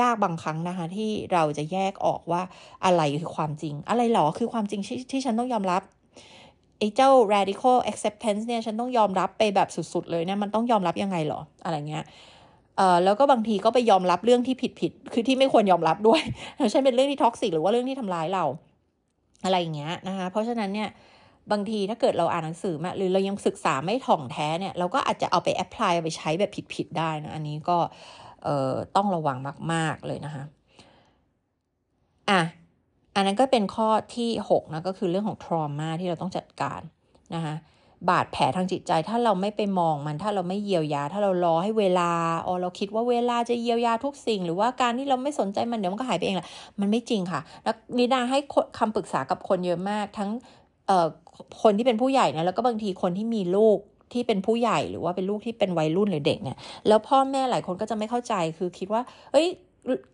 [0.00, 2.42] ยากบางครั้งนะคะ ที่เราจะแยกออกว่า
[2.84, 5.82] อะไรคือความจริง อะไรหรอคือความจริงที่ที่ฉันต้องยอมรับ
[6.78, 12.04] ไอ้เจ้า radical acceptance เนี่ยฉันต้องยอมรับไปแบบสุด ๆ เลยเนี่ยมันต้องยอมรับยังไงหรออะไรเงี้ย
[12.76, 16.20] เอ่อแล้วก็บางทีก็ไปยอมรับเรื่องที่ผิดผิดคือที่ไม่ควรยอมรับด้วย
[16.70, 18.44] เช่นเป็นเรื่องที่ toxic หรือว่าเรื่องที่ทำร้ายเรา
[19.44, 20.88] อะไรอย่างเงี้ยนะคะเพราะฉะนั้นเนี่ย
[21.52, 27.78] บางทีถ้าเกิดเราอ่านหนังสือมาหรือเรายังศึกษาไม่ถ่องแท้เนี่ยเราก็อาจจะเอาไป apply ไปใช้แบบผิดๆได้นะอันนี้ก็
[28.44, 29.38] เอ่อต้องระวัง
[29.72, 30.44] มาก ๆเลยนะคะ
[32.30, 32.40] อะ
[33.14, 36.80] อันนั้นก็เป็นข้อที่6นะก็คือเรื่องของทรมาที่เราต้องจัดการ
[37.34, 37.54] นะคะ
[38.10, 42.10] บาดแผลทางจิตใจ ถ้าเราไม่ไปมองมันถ้าเราไม่เยียวยา ถ้าเรารอให้เวลา
[42.46, 46.48] อ๋อเราคิดว่าเวลาจะเยียวยาทุกสิ่ง หรือว่าการที่เราไม่สนใจมันเดี๋ยวมันก็หายไปเองแหละ
[46.80, 48.38] มันไม่จริงค่ะ แล้วนิดาให้
[48.78, 50.30] คำปรึกษากับคนเยอะมากทั้ง
[51.62, 53.78] คนที่เป็นผู้ใหญ่นะแล้วก็บางทีคนที่มีลูก
[54.12, 56.56] ที่เป็นผู้ใหญ่หรือว่าเป็นลูกที่เป็นวัยรุ่นหรือเด็กเนี่ย
[56.88, 59.46] แล้วพ่อแม่หลายคนก็จะไม่เข้าใจคือคิดว่า เอ้ย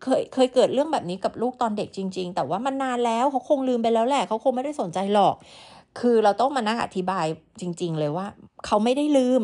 [0.02, 5.34] เคยเคยเกิดเรื่องแบบนี้กับลูกตอนเด็กจริง ๆ แต่ว่ามันนานแล้วเขาคงลืมไปแล้วแหละเขาคงไม่ได้สนใจหรอก
[6.00, 7.26] คือเราต้องมานั่งอธิบาย
[7.60, 8.26] จริง ๆ เลยว่า
[8.66, 9.42] เขาไม่ได้ลืม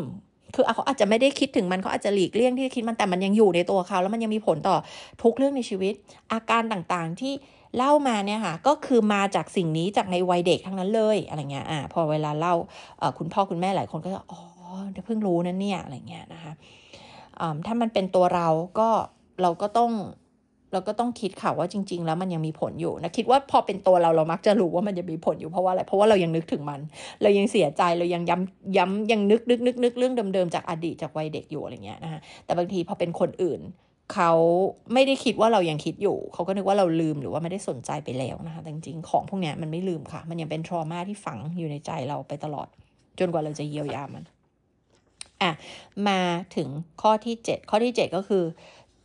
[0.54, 4.76] คือเขาอาจจะไม่ได้คิดถึงมันเขาอาจจะหลีกเลี่ยงที่จะคิดมันแต่มันยังอยู่ในตัวเขา แล้วมันยังมีผลต่อ
[5.22, 5.94] ทุกเรื่องในชีวิต
[6.32, 7.32] อาการต่างๆที่
[7.76, 12.54] เล่ามาเนี่ยค่ะก็คือมาจากสิ่งนี้จากในวัยเด็กทั้งนั้นเลยอะไรเงี้ยอ่าพอเวลาเล่า
[13.18, 14.40] คุณพ่อคุณแม่หลายคนก็จะอ๋อ
[15.06, 16.52] เพิ่งรู้นะเนี่ยอะไรเงี้ยนะคะ
[17.66, 18.88] ถ้ามันเป็นตัวเราก็
[19.42, 19.92] เราก็ต้อง
[20.74, 26.80] เราก็ต้องคิดค่ะว่าจริง ๆ แล้วมันยังมีผลอยู่นะคิดว่าพอเป็นตัวเราเรามักจะรู้ว่ามันจะมีผลอยู่เพราะว่าอะไรเพราะว่าเรายังนึกถึงมัน
[27.22, 33.60] เรายังเสียใจเรายังย้ำย้ำยังนึกนึกนึกนึกเรื่องเดิมๆจากอดีตจากวัยเด็กอยู่อะไรเงี้ยนะคะแต่บางทีพอเป็นคนอื่น
[34.14, 34.32] เขา
[34.92, 42.68] ไม่ได้คิดว่าเรายังคิดอยู่ เขาก็นึกว่าเราลืมหรือว่าไม่ได้สนใจไปแล้วนะคะแต่จริงๆของพวกนี้มันไม่ลืมค่ะ มันยังเป็นทรมาที่ฝังอยู่ในใจเราไปตลอด
[43.18, 44.24] จนกว่าเราจะเยียวยามัน
[45.42, 45.50] อะ
[46.08, 46.20] มา
[46.56, 46.68] ถึง
[47.02, 48.44] ข้อที่ 7 ข้อที่ 7 ก็คือ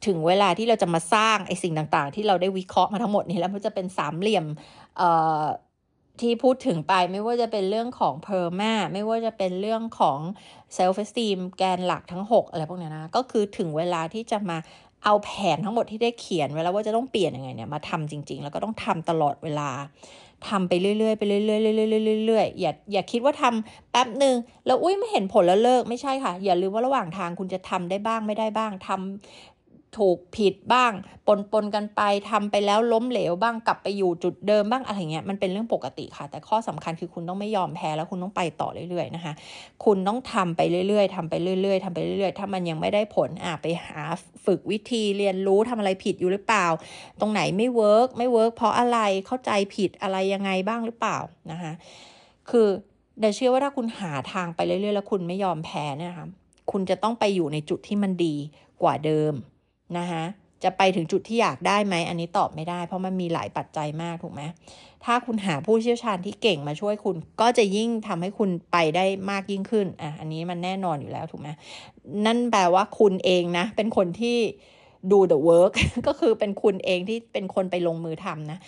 [0.05, 4.45] ถึงเวลาที่เราจะมาสร้างไอ้สิ่งต่าง ๆ ที่เราได้วิเคราะห์มาทั้งหมดนี้แล้วมันจะเป็นสามเหลี่ยม
[6.21, 10.19] ที่พูดถึงไปไม่ว่าจะเป็นเรื่องของ PERMA ไม่ว่าจะเป็นเรื่องของ
[10.73, 14.57] self-esteem แกนหลักทั้ง 6 อะไรพวกนี้นะ ก็คือถึงเวลาที่จะมา
[15.03, 19.69] เอาแผนทั้งหมดที่ได้เขียนไว้แล้วว่าจะต้องเปลี่ยนยังไงเนี่ยมาทำจริง ๆ แล้วก็ต้องทำตลอดเวลา
[20.47, 21.57] ทำไปเรื่อยๆไปเรื่อยๆเรื่อ
[22.23, 24.35] ยๆเรื่อยๆอย่าอย่าคิดว่าทำแป๊บหนึ่ง
[24.65, 29.58] แล้วอุ้ยไม่เห็นผลแล้วเลิกไม่ใช่ค่ะ อย่าลืมว่าระหว่างทางคุณจะทำได้บ้างไม่ได้บ้างทำ
[29.97, 30.91] ถูกผิดบ้าง
[31.27, 39.33] ปนปนกันไปทำไปแล้วล้มเหลวบ้างกลับไปอยู่จุดเดิมบ้างอะไรเงี้ยมันเป็นเรื่องปกติค่ะ แต่ข้อสำคัญคือคุณต้องไม่ยอมแพ้แล้วคุณต้องไปต่อเรื่อยๆนะคะ
[39.85, 44.01] คุณต้องทำไปเรื่อยๆทำไปเรื่อย ๆทำไปเรื่อยๆ ถ้ามันยังไม่ได้ผลอะไปหา
[44.45, 46.67] ฝึกวิธีเรียนรู้ทำอะไรผิดอยู่หรือเปล่า
[47.19, 51.17] ตรงไหนไม่ work ไม่ work เพราะอะไรเข้าใจผิดอะไรยังไงบ้างหรือเปล่า
[51.51, 51.71] นะคะ
[52.49, 52.67] คือ
[53.19, 56.27] เดี๋ยวเชื่อว่าถ้าคุณหาทางไปเรื่อยๆ แล้วคุณไม่ยอมแพ้เนี่ยค่ะ
[56.71, 58.35] คุณจะต้องไปอยู่ในจุดที่มันดี
[58.81, 59.33] กว่าเดิม
[59.97, 60.23] นะคะ
[60.63, 64.41] จะไปถึงจุดที่อยากได้ไหมอันนี้ตอบไม่ได้ เพราะมันมีหลายปัจจัยมากถูกไหม
[65.05, 71.49] ถ้าคุณหาผู้เชี่ยวชาญที่เก่งมาช่วยคุณ ก็จะยิ่งทำให้คุณไปได้มากยิ่งขึ้นอะอันนี้มันแน่นอนอยู่แล้วถูกไหม
[72.25, 74.37] นั่นแปลว่าคุณเองนะ เป็นคนที่
[75.11, 75.73] ดู the work
[76.07, 78.59] ก็คือเป็นคุณเองที่เป็นคนไปลงมือทำนะ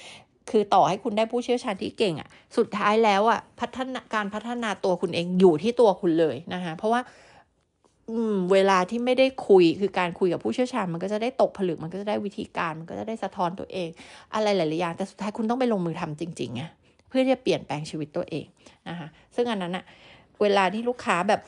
[0.49, 7.01] คือต่อให้คุณได้ผู้เชี่ยวชาญที่เก่งอะ่ะ สุดท้ายแล้วอะ่ะพัฒนาการพัฒนาตัวคุณเองอยู่ที่ตัวคุณเลยนะคะเพราะว่า
[8.51, 13.89] เวลาที่ไม่ได้คุยคือการคุยกับผู้เชี่ยวชาญ มันก็จะได้ตกผลึกมันก็จะได้วิธีการ มันก็จะได้สะท้อนตัวเอง
[14.33, 16.63] อะไรหลาย ๆ อย่างแต่สุดท้ายคุณต้องไปลงมือทำจริงๆไง
[17.07, 18.45] เพื่อที่จะเปลี่ยนแปลงชีวิตตัวเอง
[18.89, 19.85] นะคะซึ่งอันนั้นอะ
[20.41, 21.41] เวลาที่ลูกค้าแบบ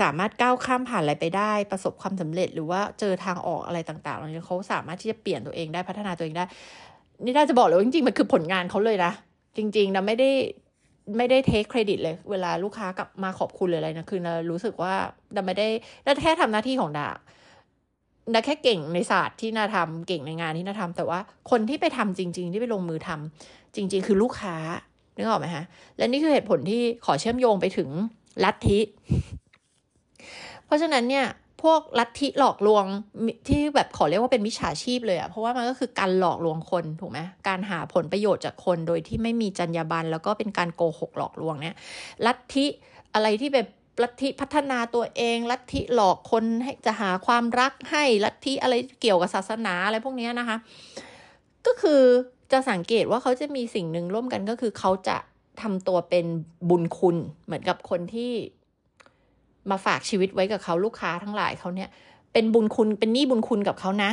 [0.00, 6.44] สามารถก้าวข้ามผ่านอะไรไปได้ประสบความสำเร็จ หรือว่าเจอทางออกอะไรต่างๆเขาสามารถที่จะเปลี่ยนตัวเองได้พัฒนาตัวเองได้
[7.24, 9.12] นี่น่าจะบอกเลยว่าจริงๆมันคือผลงานเขาเลยนะ
[9.56, 10.30] จริงๆนะไม่ได้
[11.16, 14.94] ไม่ได้เทคเครดิตเลย เวลาลูกค้ากลับมาขอบคุณเลยออะไรนะคือเรารู้สึกว่า
[15.34, 15.68] เราไม่ได้
[16.04, 17.08] เราแค่ทำหน้าที่ของดา
[18.34, 21.18] นาแค่เก่งในศาสตร์ที่นาทำเก่งในงานที่นาทำแต่ว่า
[21.50, 24.56] คนที่ไปทำจริง ๆ ที่ไปลงมือทำจริง ๆ คือลูกค้า
[25.16, 25.64] นึกออกไหมฮะ
[25.98, 27.88] และนี่คือเหตุผลที่ขอเชื่อมโยงไปถึง
[28.44, 28.80] ลัทธิ
[30.64, 31.26] เพราะฉะนั้นเนี่ย
[31.62, 32.84] พวกลัทธิหลอกลวง
[33.48, 37.18] ที่แบบขอเรียกว่าเป็นมิจฉาชีพเลยอะเพราะว่ามันก็คือการหลอกลวงคนถูกไหม
[37.48, 41.76] การหาผลประโยชน์จากคนโดยที่ไม่มีจรรยาบรรณแล้วก็เป็นการโกหกหลอกลวงเนี่ย
[42.26, 42.66] ลัทธิ
[43.14, 43.68] อะไรที่แบบ
[44.02, 50.56] ลัทธิพัฒนาตัวเอง ลัทธิหลอกคนให้จะหาความรักให้ลัทธิอะไรเกี่ยวกับศาสนาอะไรพวกนี้นะคะ
[51.66, 52.02] ก็คือ
[52.52, 55.16] จะสังเกตว่าเขาจะมีสิ่งหนึ่งร่วมกันก็คือเขาจะ
[55.62, 56.26] ทำตัวเป็น
[56.68, 57.16] บุญคุณ
[57.46, 58.32] เหมือนกับคนที่
[59.70, 61.88] มาฝากชีวิตไว้กับเขาลูกค้าทั้งหลายเขาเนี่ย
[62.32, 64.10] เป็นบุญคุณเป็นหนี้บุญคุณกับเขานะ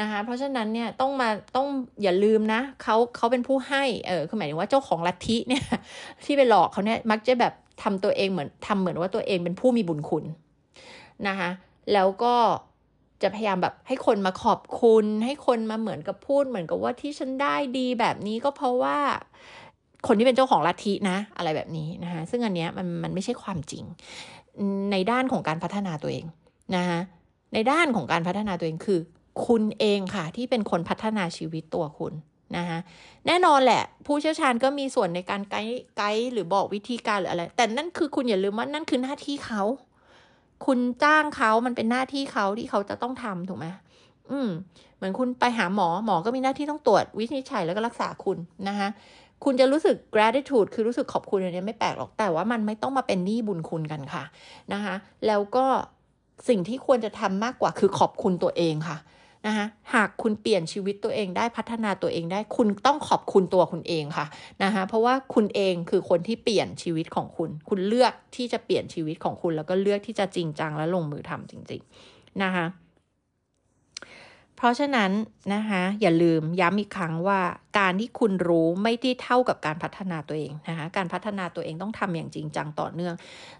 [0.00, 1.66] นะคะเพราะฉะนั้นเนี่ยต้องมาต้อง
[2.02, 5.64] อย่าลืมนะเขาเขาเป็นผู้ให้เออคือหมายถึงว่าเจ้าของลัทธิเนี่ย
[6.24, 10.24] ที่ไปหลอกเขาเนี่ยมักจะแบบทำตัวเองเหมือนทำเหมือนว่าตัวเองเป็นผู้มีบุญคุณ
[11.28, 11.50] นะคะ
[11.92, 12.34] แล้วก็
[13.22, 18.98] จะพยายามแบบให้คนมาขอบคุณ ให้คนมาเหมือนกับพูดเหมือนกับว่าที่ฉันได้ดีแบบนี้ก็เพราะว่า
[20.06, 23.84] คนที่เป็นเจ้าของลัทธินะ อะไรแบบนี้นะคะซึ่งอันเนี้ยมันมันไม่ใช่ความจริง
[24.92, 26.26] ในด้านของการพัฒนาตัวเอง
[26.76, 27.00] นะคะ
[27.54, 29.00] ในด้านของการพัฒนาตัวเองคือ
[29.46, 32.12] คุณเองค่ะ ที่เป็นคนพัฒนาชีวิตตัวคุณ
[32.56, 32.78] นะคะ
[33.26, 39.62] แน่นอนแหละ ผู้เชี่ยวชาญก็มีส่วนในการไกด์ไกด์หรือบอกวิธีการหรืออะไร แต่นั่นคือคุณอย่าลืมว่านั่นคือหน้าที่เขา
[40.66, 43.66] คุณจ้างเขามันเป็นหน้าที่เขาที่เขาจะต้องทำถูกไหม
[44.30, 44.48] อืม
[44.96, 48.38] เหมือนคุณไปหาหมอหมอก็มีหน้าที่ต้องตรวจวินิจฉัยแล้วก็รักษาคุณ
[48.68, 48.88] นะคะ
[49.44, 54.24] คุณจะรู้สึก gratitude คือรู้สึกขอบคุณอันนี้ไม่แปลกหรอก แต่ว่ามันไม่ต้องมาเป็นหนี้บุญคุณกันค่ะ
[54.72, 54.94] นะคะ
[55.26, 55.66] แล้วก็
[56.48, 58.98] สิ่งที่ควรจะทำมากกว่าคือขอบคุณตัวเองค่ะ
[59.46, 64.26] นะคะหากคุณเปลี่ยนชีวิตตัวเองได้พัฒนาตัวเองได้ คุณต้องขอบคุณตัวคุณเองค่ะ
[64.62, 72.66] นะคะเพราะว่าคุณเองคือคนที่เปลี่ยนชีวิตของคุณ คุณเลือกที่จะเปลี่ยนชีวิตของคุณ แล้วก็เลือกที่จะจริงจังและลงมือทำจริง ๆ นะคะ
[74.56, 75.10] เพราะฉะนั้น
[75.54, 77.40] นะคะอย่าลืมย้ำอีกครั้งว่า
[77.78, 83.14] การที่คุณรู้ไม่ได้เท่ากับการพัฒนาตัวเองนะคะการพัฒนาตัวเองต้องทำอย่างจริงจังต่อเนื่อง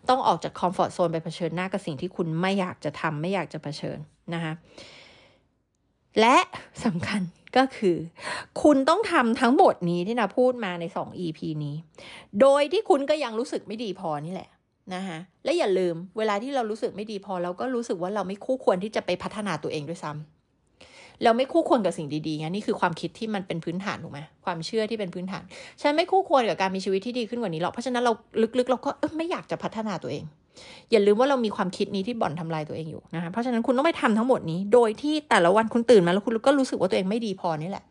[0.09, 3.99] ต้องออกจากคอมฟอร์ทโซนไปเผชิญหน้ากับสิ่งที่คุณไม่อยากจะทำไม่อยากจะเผชิญ
[4.35, 4.53] นะคะ
[6.21, 6.37] และ
[6.85, 7.23] สำคัญ
[7.57, 7.97] ก็คือ
[8.63, 11.77] คุณต้องทำทั้งหมดนี้ที่นาพูดมาใน 2 EP นี้
[12.41, 14.51] โดยที่คุณก็ยังรู้สึกไม่ดีพอนี่แหละ
[14.95, 20.36] นะคะและอย่าลืมเวลาที่เรารู้สึกไม่ดีพอ เราก็รู้สึกว่าเราไม่คู่ควรที่จะไปพัฒนาตัวเองด้วยซ้ำ
[21.25, 25.43] เราไม่คู่ควรกับสิ่งดีๆไงนี่คือความคิดที่มันเป็นพื้นฐานถูกไหมความเชื่อที่เป็นพื้นฐาน
[25.83, 28.13] ฉันไม่คู่ควรกับการมีชีวิตที่ดีขึ้นกว่านี้หรอกเพราะฉะนั้นเรา
[28.59, 30.25] ลึกๆ เราก็ไม่อยากจะพัฒนาตัวเอง
[30.91, 37.85] อย่าลืมว่าเรามีความคิดนี้ที่บ่อนทำลายตัวเองอยู่นะคะเพราะฉะนั้นคุณต้องไปทำทั้งหมดนี้ โดยที่แต่ละวันคุณตื่นมาแล้วคุณก็รู้สึกว่าตัวเองไม่ดีพอนี่แหละ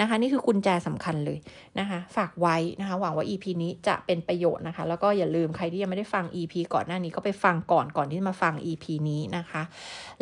[0.00, 1.38] นะคะ นี่คือกุญแจสำคัญเลย
[1.78, 9.62] นะคะ ฝากไว้นะคะ หวังว่า EP นี้จะเป็นประโยชน์นะคะ แล้วก็อย่าลืมใครที่ยังไม่ได้ฟัง EP ก่อนหน้านี้ก็ไปฟังก่อนก่อนที่มาฟัง EP นี้นะคะ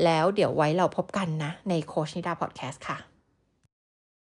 [0.04, 3.13] แล้วเดี๋ยวไว้เราพบกันนะในโคชนิดาพอดแคสต์ค่ะ